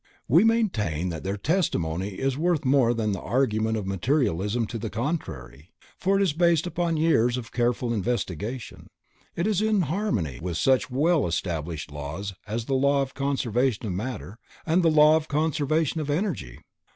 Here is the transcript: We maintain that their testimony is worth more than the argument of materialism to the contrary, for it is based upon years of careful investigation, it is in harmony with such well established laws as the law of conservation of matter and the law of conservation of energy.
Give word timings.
We 0.27 0.43
maintain 0.43 1.09
that 1.09 1.23
their 1.23 1.37
testimony 1.37 2.15
is 2.15 2.35
worth 2.35 2.65
more 2.65 2.91
than 2.91 3.11
the 3.11 3.21
argument 3.21 3.77
of 3.77 3.85
materialism 3.85 4.65
to 4.65 4.79
the 4.79 4.89
contrary, 4.89 5.69
for 5.99 6.15
it 6.17 6.23
is 6.23 6.33
based 6.33 6.65
upon 6.65 6.97
years 6.97 7.37
of 7.37 7.51
careful 7.51 7.93
investigation, 7.93 8.87
it 9.35 9.45
is 9.45 9.61
in 9.61 9.81
harmony 9.81 10.39
with 10.41 10.57
such 10.57 10.89
well 10.89 11.27
established 11.27 11.91
laws 11.91 12.33
as 12.47 12.65
the 12.65 12.73
law 12.73 13.03
of 13.03 13.13
conservation 13.13 13.85
of 13.85 13.93
matter 13.93 14.39
and 14.65 14.81
the 14.81 14.89
law 14.89 15.17
of 15.17 15.27
conservation 15.27 16.01
of 16.01 16.09
energy. 16.09 16.57